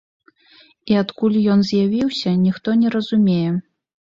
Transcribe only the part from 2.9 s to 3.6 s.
разумее.